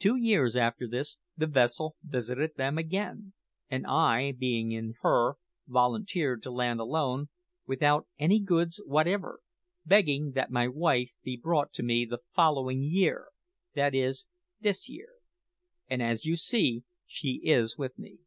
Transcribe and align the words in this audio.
"Two 0.00 0.16
years 0.16 0.56
after 0.56 0.88
this 0.88 1.18
the 1.36 1.46
vessel 1.46 1.94
visited 2.02 2.56
them 2.56 2.76
again, 2.78 3.32
and 3.70 3.86
I, 3.86 4.32
being 4.32 4.72
in 4.72 4.94
her, 5.02 5.34
volunteered 5.68 6.42
to 6.42 6.50
land 6.50 6.80
alone, 6.80 7.28
without 7.64 8.08
any 8.18 8.40
goods 8.40 8.80
whatever, 8.84 9.38
begging 9.86 10.32
that 10.32 10.50
my 10.50 10.66
wife 10.66 11.12
might 11.14 11.22
be 11.24 11.36
brought 11.36 11.72
to 11.74 11.84
me 11.84 12.04
the 12.04 12.18
following 12.34 12.82
year 12.82 13.28
that 13.76 13.94
is, 13.94 14.26
this 14.60 14.88
year; 14.88 15.10
and, 15.88 16.02
as 16.02 16.24
you 16.24 16.36
see, 16.36 16.82
she 17.06 17.40
is 17.44 17.78
with 17.78 17.96
me. 17.96 18.18